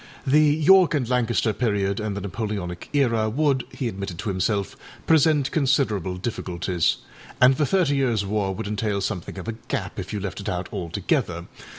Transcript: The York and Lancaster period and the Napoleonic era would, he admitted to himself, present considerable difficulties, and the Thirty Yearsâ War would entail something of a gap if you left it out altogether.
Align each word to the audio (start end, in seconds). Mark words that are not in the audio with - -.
The 0.25 0.41
York 0.41 0.95
and 0.95 1.07
Lancaster 1.07 1.53
period 1.53 1.99
and 1.99 2.17
the 2.17 2.21
Napoleonic 2.21 2.89
era 2.91 3.29
would, 3.29 3.65
he 3.71 3.87
admitted 3.87 4.17
to 4.17 4.29
himself, 4.29 4.75
present 5.05 5.51
considerable 5.51 6.17
difficulties, 6.17 6.97
and 7.39 7.55
the 7.55 7.67
Thirty 7.67 7.99
Yearsâ 7.99 8.25
War 8.25 8.51
would 8.55 8.65
entail 8.65 9.01
something 9.01 9.37
of 9.37 9.47
a 9.47 9.51
gap 9.67 9.99
if 9.99 10.11
you 10.11 10.19
left 10.19 10.39
it 10.41 10.49
out 10.49 10.67
altogether. 10.73 11.45